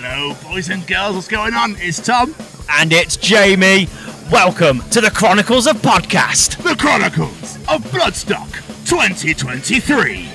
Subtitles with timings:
[0.00, 1.74] Hello, boys and girls, what's going on?
[1.80, 2.32] It's Tom,
[2.70, 3.88] And it's Jamie.
[4.30, 6.62] Welcome to the Chronicles of Podcast.
[6.62, 8.48] the Chronicles of Bloodstock
[8.86, 10.28] 2023.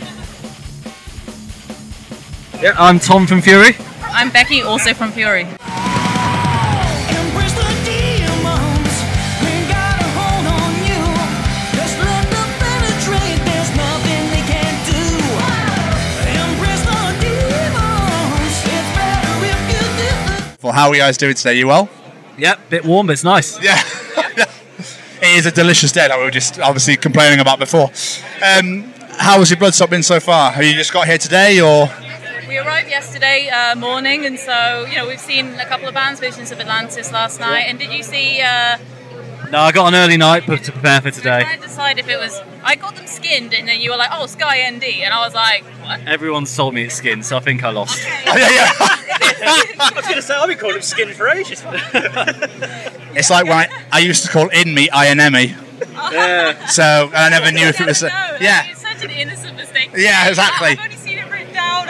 [2.61, 3.77] Yeah, I'm Tom from Fury.
[4.01, 5.47] I'm Becky, also from Fury.
[20.73, 21.53] How are you guys doing today?
[21.53, 21.87] You well?
[22.35, 23.61] Yeah, bit warm, but it's nice.
[23.61, 23.79] Yeah.
[25.21, 27.91] it is a delicious day that we were just obviously complaining about before.
[28.43, 30.51] Um, how has your Bloodstock been so far?
[30.51, 31.89] Have you just got here today or?
[32.47, 36.19] We arrived yesterday uh, morning, and so you know we've seen a couple of bands,
[36.19, 37.65] Visions of Atlantis last night.
[37.67, 38.41] And did you see?
[38.41, 38.77] Uh,
[39.53, 41.43] No, I got an early night to prepare for today.
[41.45, 42.41] I to decide if it was.
[42.63, 45.35] I got them skinned, and then you were like, "Oh, Sky ND," and I was
[45.35, 48.03] like, "What?" Everyone's told me it's skin, so I think I lost.
[48.25, 48.71] yeah, yeah.
[49.79, 51.63] I was going to say, I've been calling him skin for ages.
[53.15, 55.55] It's like when I, I used to call in me INME.
[56.11, 56.65] yeah.
[56.65, 58.01] So and I never knew if it was.
[58.01, 58.09] No,
[58.41, 58.65] yeah.
[58.71, 59.91] it's such an innocent mistake.
[59.95, 60.79] Yeah, exactly.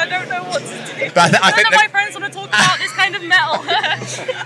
[0.03, 1.11] I don't know what to do.
[1.15, 2.91] But I thi- I None think of that- my friends want to talk about this
[2.91, 3.59] kind of metal.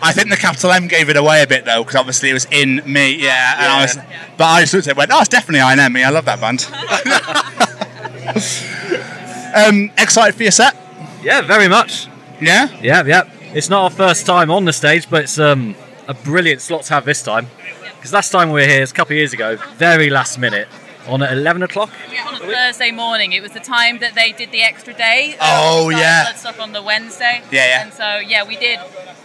[0.04, 2.46] I think the capital M gave it away a bit though, because obviously it was
[2.52, 3.56] in me, yeah.
[3.58, 3.98] And I was,
[4.38, 6.06] but I just looked at it went, oh, it's definitely INME.
[6.06, 6.66] I love that band.
[9.56, 10.76] um, excited for your set?
[11.24, 12.08] Yeah, very much.
[12.40, 12.70] Yeah.
[12.82, 13.30] Yeah, yeah.
[13.54, 15.76] It's not our first time on the stage, but it's um,
[16.08, 17.48] a brilliant slot to have this time.
[17.96, 20.68] Because last time we were here, it's a couple of years ago, very last minute,
[21.08, 21.90] on at 11 o'clock.
[22.26, 23.32] on a Thursday morning.
[23.34, 25.36] It was the time that they did the extra day.
[25.40, 26.26] uh, Oh, we started yeah.
[26.34, 27.42] Bloodstock on the Wednesday.
[27.52, 27.84] Yeah, yeah.
[27.84, 28.80] And so yeah, we did.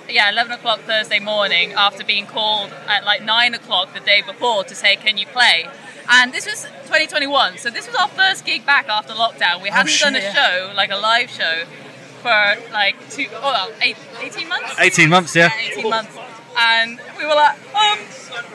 [0.08, 4.64] Yeah, 11 o'clock Thursday morning after being called at like 9 o'clock the day before
[4.64, 5.68] to say, can you play?
[6.10, 9.62] And this was 2021, so this was our first gig back after lockdown.
[9.62, 11.64] We hadn't done a Oh, shit, show, like a live show,
[12.20, 14.74] for like two, oh, well, eight, 18 months?
[14.78, 15.50] 18 months, yeah.
[15.56, 16.16] 18 months.
[16.56, 17.98] And we were like, um,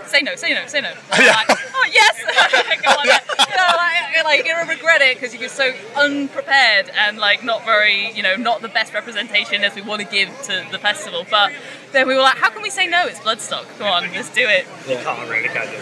[0.05, 0.89] say no, say no, say no.
[0.89, 2.21] And we're like, oh, yes.
[2.83, 3.19] Go on then.
[3.49, 7.43] You know, like, like, you're gonna regret it because you were so unprepared and like
[7.43, 10.79] not very, you know, not the best representation as we want to give to the
[10.79, 11.25] festival.
[11.29, 11.51] But
[11.91, 13.07] then we were like, how can we say no?
[13.07, 13.65] It's Bloodstock.
[13.77, 14.65] Come on, let's do it.
[14.85, 15.79] can't really, can you?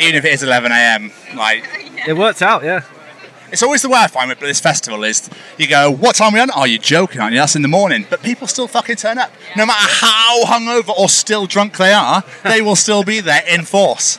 [0.00, 1.64] Even if it is 11 a.m., like
[2.06, 2.84] It worked out, yeah.
[3.52, 6.32] It's always the way I find it with this festival is you go, what time
[6.32, 6.50] are we on?
[6.54, 7.40] Oh, you're joking, aren't you?
[7.40, 8.06] That's in the morning.
[8.08, 9.32] But people still fucking turn up.
[9.56, 13.64] No matter how hungover or still drunk they are, they will still be there in
[13.64, 14.18] force.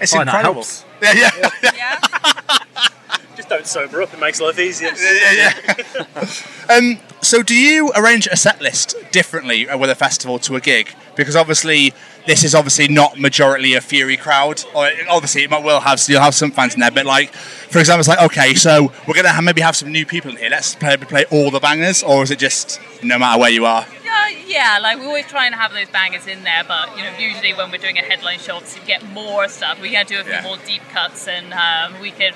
[0.00, 0.62] It's Oh, and that incredible.
[0.62, 0.84] helps.
[1.02, 1.72] Yeah, yeah, yeah.
[1.76, 1.98] Yeah.
[3.36, 4.90] Just don't sober up, it makes life easier.
[4.96, 6.74] yeah, yeah.
[6.74, 10.60] um, so, do you arrange a set list differently uh, with a festival to a
[10.60, 10.92] gig?
[11.14, 11.94] Because obviously,
[12.28, 14.62] this is obviously not majority a Fury crowd.
[14.74, 16.90] Or obviously, it might well have so you'll have some fans in there.
[16.92, 20.06] But like, for example, it's like okay, so we're gonna have, maybe have some new
[20.06, 20.50] people in here.
[20.50, 23.84] Let's play, play all the bangers, or is it just no matter where you are?
[24.04, 27.12] Yeah, yeah, like we always try and have those bangers in there, but you know,
[27.18, 29.80] usually when we're doing a headline show, obviously we get more stuff.
[29.80, 30.42] We can do a few Yeah.
[30.42, 32.34] more deep cuts, and um, we could.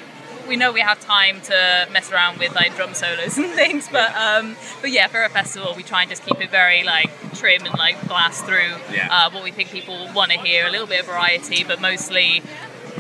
[0.49, 4.15] We know we have time to mess around with like drum solos and things, but
[4.15, 7.65] um, but yeah, for a festival, we try and just keep it very like trim
[7.65, 9.09] and like blast through Yeah.
[9.11, 10.67] uh, what we think people want to hear.
[10.67, 12.43] A little bit of variety, but mostly.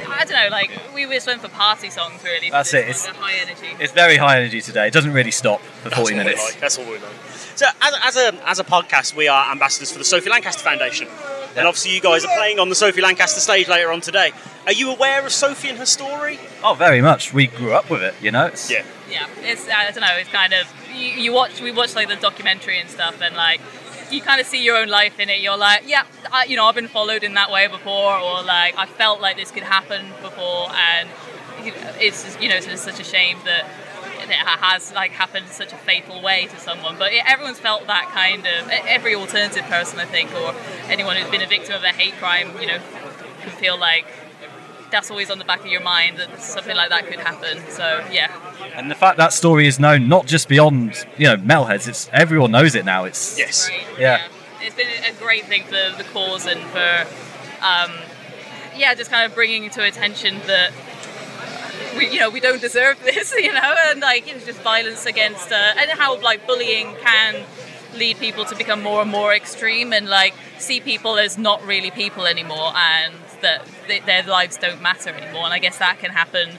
[0.09, 2.51] I don't know, like we just went for party songs really.
[2.51, 3.77] That's it, it's- high energy.
[3.79, 4.87] It's very high energy today.
[4.89, 6.45] It doesn't really stop for 40 That's what we minutes.
[6.51, 7.09] like, That's all we know.
[7.55, 11.09] So, as, as, a, as a podcast, we are ambassadors for the Sophie Lancaster Foundation.
[11.57, 14.33] And obviously, you guys are playing on the Sophie Lancaster stage later on today.
[14.67, 16.39] Are you aware of Sophie and her story?
[16.65, 17.33] Oh, very much.
[17.35, 18.47] We grew up with it, you know?
[18.47, 18.85] It's, Yeah.
[19.11, 22.17] yeah it's i don't know it's kind of you, you watch we watch like the
[22.17, 23.61] documentary and stuff and like
[24.11, 26.65] you kind of see your own life in it you're like yeah I, you know
[26.67, 30.07] i've been followed in that way before or like i felt like this could happen
[30.23, 31.09] before and
[32.01, 33.67] it's just, you know it's just such a shame that
[34.33, 37.87] it has like happened in such a fatal way to someone but yeah, everyone's felt
[37.87, 40.55] that kind of e- every alternative person i think or
[40.89, 42.79] anyone who's been a victim of a hate crime you know
[43.43, 44.07] can feel like
[44.91, 48.05] that's always on the back of your mind that something like that could happen so
[48.11, 48.31] yeah
[48.77, 52.51] And the fact that story is known not just beyond, you know, metalheads, it's everyone
[52.53, 53.05] knows it now.
[53.05, 53.69] It's Yes.
[53.69, 54.29] Right, Yeah.
[54.61, 57.07] It's been a great thing for the cause and for,
[57.61, 57.91] um,
[58.77, 60.73] yeah, just kind of bringing to attention that
[61.97, 65.51] we, you know, we don't deserve this, you know, and like it's just violence against,
[65.53, 67.45] uh, and how like bullying can
[67.95, 71.91] lead people to become more and more extreme and like see people as not really
[71.91, 75.45] people anymore and that th- their lives don't matter anymore.
[75.45, 76.51] And I guess that can happen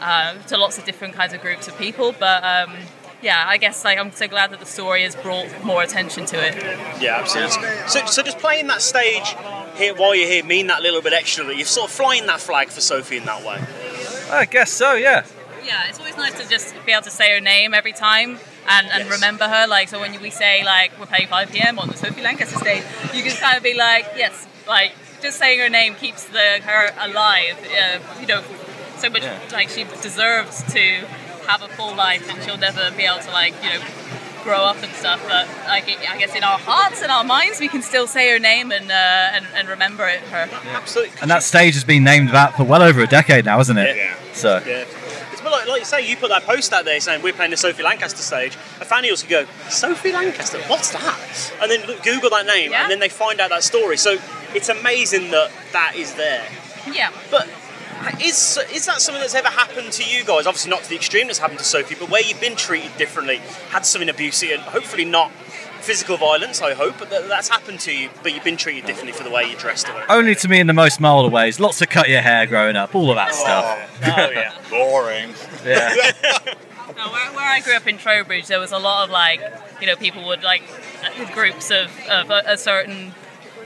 [0.00, 2.44] uh, to lots of different kinds of groups of people, but.
[2.44, 2.76] Um,
[3.22, 6.46] yeah, I guess like I'm so glad that the story has brought more attention to
[6.46, 6.54] it.
[7.00, 7.66] Yeah, absolutely.
[7.88, 9.34] So, so does playing that stage
[9.76, 12.40] here while you're here mean that little bit extra that you're sort of flying that
[12.40, 13.64] flag for Sophie in that way?
[14.30, 15.24] I guess so, yeah.
[15.64, 18.38] Yeah, it's always nice to just be able to say her name every time.
[18.68, 19.12] and, and Yes.
[19.12, 19.66] remember her.
[19.66, 21.78] Like so, when we say like we're playing 5 p.m.
[21.78, 22.82] on the Sophie Lancaster stage,
[23.14, 24.92] you can kind of be like, yes, like
[25.22, 27.56] just saying her name keeps the her alive.
[27.80, 28.42] Uh, you know,
[28.98, 29.38] so much Yeah.
[29.52, 30.80] like she deserves to
[31.46, 33.80] have a full life, and she'll never be able to like you know
[34.44, 35.22] grow up and stuff.
[35.28, 38.38] But like I guess in our hearts and our minds, we can still say her
[38.38, 38.94] name and uh,
[39.36, 40.20] and, and remember it.
[40.20, 40.48] Her.
[40.74, 41.14] Absolutely.
[41.22, 43.96] And that stage has been named that for well over a decade now, hasn't it?
[43.96, 44.13] Yeah.
[44.34, 44.84] So Yeah.
[45.32, 47.50] It's a like, like you say, you put that post out there saying we're playing
[47.50, 48.54] the Sophie Lancaster stage.
[48.80, 51.52] A fan will go, Sophie Lancaster, what's that?
[51.60, 52.82] And then look, Google that name, Yeah.
[52.82, 53.96] and then they find out that story.
[53.96, 54.18] So
[54.54, 56.46] it's amazing that that is there.
[56.90, 57.10] Yeah.
[57.30, 57.48] But
[58.22, 60.46] is is that something that's ever happened to you guys?
[60.46, 63.38] Obviously not to the extreme that's happened to Sophie, but where you've been treated differently,
[63.70, 65.30] had something abusive, and hopefully not
[65.84, 66.60] physical violence.
[66.62, 68.10] I hope, but that, that's happened to you.
[68.22, 70.12] But you've been treated differently for the way you dressed or whatever.
[70.12, 71.60] only to me in the most mild ways.
[71.60, 73.90] Lots of cut your hair growing up, all of that stuff.
[74.02, 74.52] Oh yeah.
[74.70, 75.34] Boring.
[75.64, 75.94] Yeah.
[76.96, 79.40] No, where, where I grew up in Trowbridge, there was a lot of like,
[79.80, 80.62] you know, people would like
[81.02, 83.12] uh, groups of, of a, a certain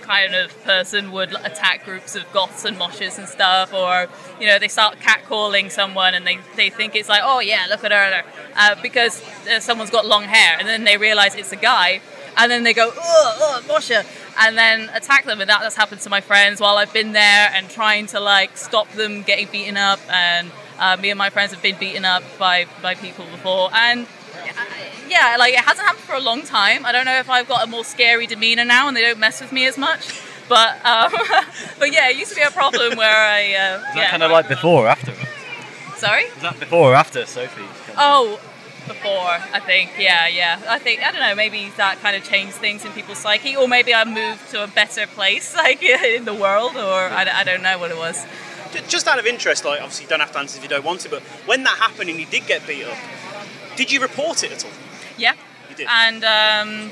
[0.08, 4.08] kind of person would attack groups of goths and moshes and stuff, or
[4.40, 7.84] you know, they start catcalling someone and they, they think it's like, oh yeah, look
[7.84, 8.24] at her,
[8.56, 12.00] uh, because uh, someone's got long hair, and then they realize it's a guy,
[12.38, 14.02] and then they go, oh, oh, moshe,
[14.40, 17.50] and then attack them, and that has happened to my friends while I've been there
[17.54, 20.50] and trying to like stop them getting beaten up and.
[20.80, 24.06] Uh, me and my friends have been beaten up by, by people before, and
[25.08, 26.84] yeah, like it hasn't happened for a long time.
[26.84, 29.40] I don't know if I've got a more scary demeanor now and they don't mess
[29.40, 30.20] with me as much.
[30.48, 31.12] But um,
[31.78, 34.10] but yeah, it used to be a problem where I uh, Is that yeah.
[34.10, 35.12] kind of like before or after?
[35.96, 36.24] Sorry.
[36.24, 37.64] Is that before or after Sophie?
[37.96, 38.40] Oh,
[38.88, 42.54] before I think yeah yeah I think I don't know maybe that kind of changed
[42.54, 46.34] things in people's psyche or maybe I moved to a better place like in the
[46.34, 48.24] world or I, I don't know what it was.
[48.88, 51.00] Just out of interest, like obviously you don't have to answer if you don't want
[51.00, 52.98] to, but when that happened and you did get beat up,
[53.78, 54.72] did you report it at all?
[55.16, 55.34] Yeah.
[55.70, 55.86] You did.
[55.88, 56.90] And um,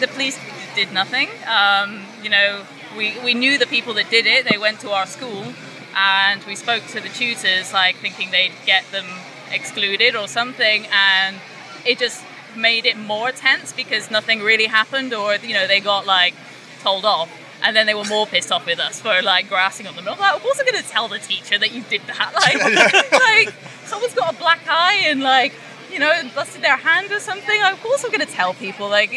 [0.00, 0.38] the police
[0.74, 1.28] did nothing.
[1.46, 2.64] Um, you know,
[2.96, 4.48] we, we knew the people that did it.
[4.50, 5.52] They went to our school
[5.94, 9.04] and we spoke to the tutors, like thinking they'd get them
[9.50, 10.86] excluded or something.
[10.90, 11.36] And
[11.84, 12.24] it just
[12.56, 16.34] made it more tense because nothing really happened or, you know, they got like
[16.80, 17.30] told off.
[17.62, 20.08] And then they were more pissed off with us for like grassing on them.
[20.08, 22.32] I'm like, I wasn't going to tell the teacher that you did that.
[22.34, 25.52] Like, like someone's got a black eye and like,
[25.92, 27.62] you know, busted their hand or something.
[27.62, 28.88] Of course, I'm also going to tell people.
[28.88, 29.10] Like,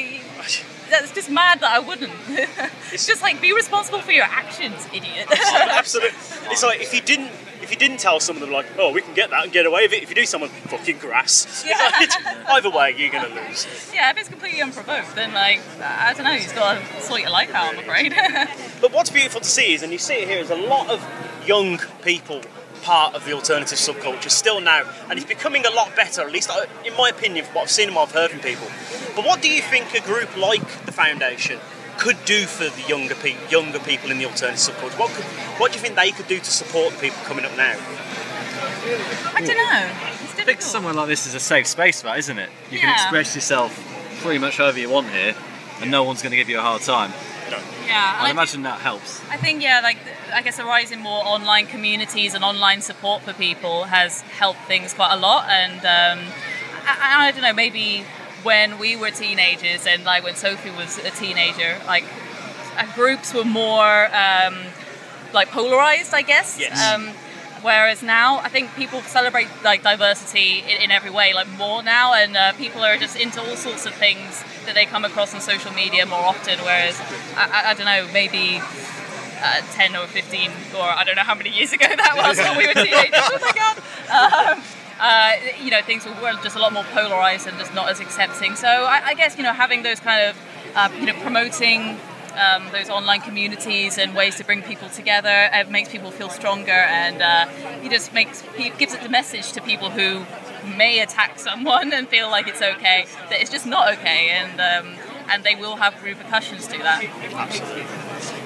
[0.89, 2.11] that's just mad that I wouldn't.
[2.91, 5.27] it's just like be responsible for your actions, idiot.
[5.31, 6.17] Absolutely.
[6.51, 7.31] It's like if you didn't
[7.61, 9.85] if you didn't tell someone, they're like, oh, we can get that and get away
[9.85, 10.03] with it.
[10.03, 11.65] If you do someone, fucking grass.
[11.75, 11.89] Yeah.
[11.99, 12.11] like,
[12.49, 13.65] either way, you're gonna lose.
[13.93, 17.31] yeah, if it's completely unprovoked, then like I don't know, you've got to sort your
[17.31, 17.73] life out.
[17.73, 18.13] I'm afraid.
[18.81, 21.03] But what's beautiful to see is, and you see it here, is a lot of
[21.47, 22.41] young people
[22.85, 26.21] part of the alternative subculture still now, and it's becoming a lot better.
[26.21, 28.39] At least, uh, in my opinion, from what I've seen and what I've heard from
[28.41, 28.67] people.
[29.15, 31.59] But what do you think a group like the Foundation
[31.97, 34.99] could do for the younger pe- younger people in the alternative subculture?
[34.99, 35.25] What could,
[35.59, 37.75] what do you think they could do to support the people coming up now?
[39.33, 39.89] I don't know.
[40.23, 42.49] It's I think somewhere like this is a safe space for that, isn't it?
[42.69, 43.73] You can express yourself
[44.21, 45.33] pretty much however you want here,
[45.81, 47.11] and no one's going to give you a hard time.
[47.85, 49.21] Yeah, I I imagine that helps.
[49.29, 49.97] I think yeah, like
[50.33, 54.61] I guess the rise in more online communities and online support for people has helped
[54.61, 55.49] things quite a lot.
[55.49, 56.25] And um,
[56.85, 58.05] I, I don't know, maybe
[58.43, 62.05] when we were teenagers and like when Sophie was a teenager, like
[62.77, 64.55] uh, groups were more um,
[65.33, 66.59] like polarized, I guess.
[66.59, 66.93] Yes.
[66.93, 67.09] Um,
[67.65, 72.13] whereas now, I think people celebrate like diversity in, in every way, like more now,
[72.13, 75.41] and uh, people are just into all sorts of things that they come across on
[75.41, 76.59] social media more often.
[76.59, 77.01] Whereas
[77.35, 78.61] I, I, I don't know, maybe
[79.41, 82.57] uh, 10 or 15 or I don't know how many years ago that was when
[82.57, 83.11] we were teenagers.
[83.33, 84.57] oh my god.
[84.57, 84.63] Um,
[84.99, 88.55] uh, you know, things were just a lot more polarized and just not as accepting.
[88.55, 90.37] So I, I guess, you know, having those kind of,
[90.75, 91.99] uh, you know, promoting
[92.37, 96.71] um, those online communities and ways to bring people together it makes people feel stronger
[96.71, 97.47] and uh,
[97.83, 100.25] it just makes he gives it the message to people who
[100.77, 104.95] may attack someone and feel like it's okay that it's just not okay and um,
[105.29, 107.03] and they will have repercussions to that.
[107.33, 107.83] Absolutely.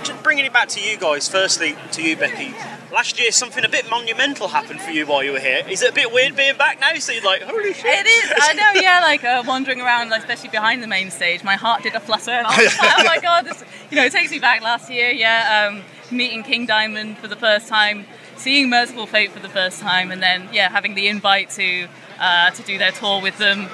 [0.04, 2.54] Just bringing it back to you guys, firstly to you, Becky.
[2.92, 5.64] Last year, something a bit monumental happened for you while you were here.
[5.70, 6.94] Is it a bit weird being back now?
[6.96, 7.86] So you're like, holy shit!
[7.86, 8.34] It is.
[8.36, 8.82] I know.
[8.82, 12.00] Yeah, like uh, wandering around, like, especially behind the main stage, my heart did a
[12.00, 14.62] flutter, and I was like, "Oh my god!" This, you know, it takes me back
[14.62, 15.12] last year.
[15.12, 18.06] Yeah, um, meeting King Diamond for the first time,
[18.38, 21.88] seeing Mercyful Fate for the first time, and then yeah, having the invite to
[22.20, 23.68] uh, to do their tour with them.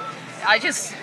[0.46, 0.94] I just.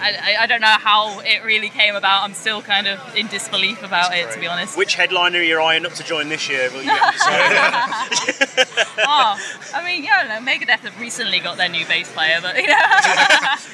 [0.00, 2.22] I, I- I don't know how it really came about.
[2.24, 4.76] I'm still kind of in disbelief about it, to be honest.
[4.76, 6.70] Which headliner are you eyeing up to join this year?
[6.70, 8.64] Will you get to say?
[9.06, 9.38] oh,
[9.74, 12.56] I mean, yeah, I don't know, Megadeth have recently got their new bass player, but
[12.56, 12.76] you know,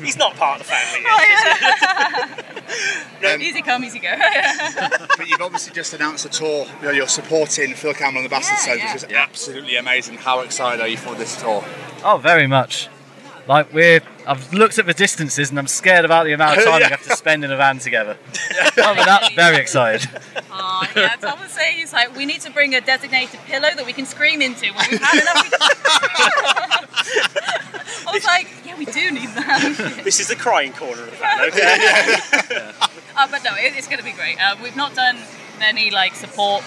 [0.04, 1.12] He's not part of the family yet.
[1.12, 2.52] Oh,
[3.22, 3.32] yeah.
[3.34, 4.14] Um, easy come, easy go.
[5.16, 6.66] but you've obviously just announced a tour.
[6.80, 8.92] You know, you're supporting Phil Campbell and the Bastard Yeah, Sons, yeah.
[8.94, 10.18] which is absolutely amazing.
[10.18, 11.64] How excited are you for this tour?
[12.04, 12.88] Oh, very much.
[13.48, 16.80] Like we're, I've looked at the distances and I'm scared about the amount of time
[16.80, 16.86] Yeah.
[16.88, 18.16] we have to spend in a van together.
[18.60, 20.10] Other than that, very excited.
[20.50, 23.86] Oh, yeah, Tom was saying he's like, we need to bring a designated pillow that
[23.86, 25.52] we can scream into when we've had enough.
[28.08, 30.00] I was like, yeah, we do need that.
[30.04, 32.72] This is the crying corner of the fan, okay?
[33.18, 34.36] Uh, but no, it, it's going to be great.
[34.38, 35.16] Uh, we've not done
[35.62, 36.62] any like support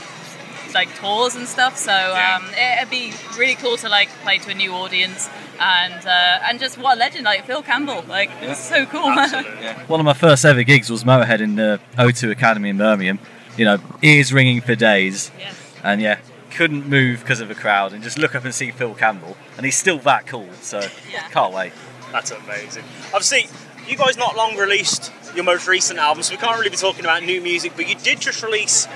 [0.74, 4.50] like tours and stuff, so um, it, it'd be really cool to like play to
[4.50, 8.60] a new audience and uh, and just what a legend like Phil Campbell, like it's
[8.60, 9.10] so cool.
[9.16, 9.76] Man.
[9.88, 13.20] One of my first ever gigs was Motorhead in the O2 Academy in Birmingham.
[13.58, 15.56] You know, ears ringing for days, yes.
[15.84, 16.20] and yeah,
[16.52, 19.66] couldn't move because of the crowd, and just look up and see Phil Campbell, and
[19.66, 20.48] he's still that cool.
[20.62, 20.80] So
[21.12, 21.28] Yeah.
[21.30, 21.74] can't wait.
[22.12, 22.84] That's amazing.
[23.14, 23.50] Obviously,
[23.88, 27.06] you guys not long released your most recent album, so we can't really be talking
[27.06, 28.88] about new music, but you did just release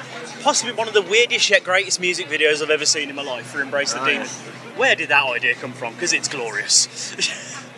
[0.41, 3.45] possibly one of the weirdest yet greatest music videos I've ever seen in my life
[3.45, 4.27] for Embrace the Demon.
[4.75, 5.93] Where did that idea come from?
[5.93, 7.13] Because it's glorious.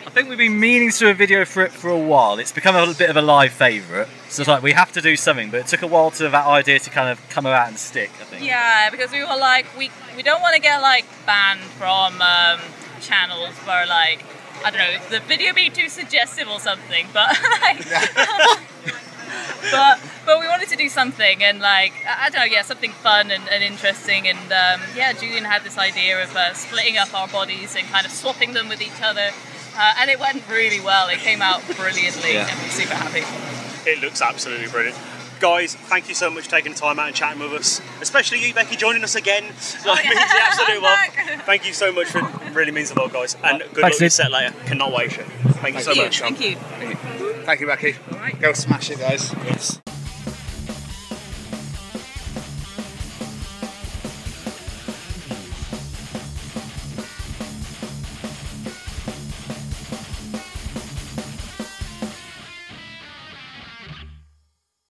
[0.06, 2.38] I think we've been meaning to do a video for it for a while.
[2.38, 4.08] It's become a bit of a live favourite.
[4.30, 6.46] So it's like we have to do something, but it took a while to that
[6.46, 8.10] idea to kind of come out and stick.
[8.20, 8.44] I think.
[8.44, 12.60] Yeah, because we were like, we we don't want to get like banned from um,
[13.00, 14.24] channels where like
[14.66, 17.28] I don't know the video being too suggestive or something, but
[17.62, 17.88] like,
[19.70, 22.90] but but we wanted to do something and like I I don't know, yeah, something
[22.90, 24.26] fun and, and interesting.
[24.26, 28.04] And um, yeah, Julian had this idea of uh, splitting up our bodies and kind
[28.04, 29.30] of swapping them with each other.
[29.78, 31.08] Uh, and it went really well.
[31.08, 32.48] It came out brilliantly, Yeah.
[32.50, 33.22] and we're super happy.
[33.88, 34.96] it looks absolutely brilliant.
[35.38, 37.80] Guys, thank you so much for taking the time out and chatting with us.
[38.00, 39.44] Especially you, Becky, joining us again.
[39.44, 40.10] Oh, like, yeah.
[40.10, 41.40] means the absolute I'm world.
[41.46, 43.36] Thank you so much for it really means the world, guys.
[43.44, 44.54] And good Thanks, luck with set later.
[44.64, 45.12] Cannot wait.
[45.12, 46.02] Thank you so you.
[46.02, 46.20] much.
[46.20, 46.56] Thank you.
[46.56, 47.94] Thank you, Becky.
[48.12, 48.40] All right.
[48.40, 49.32] Go smash it, guys.
[49.44, 49.80] Yes.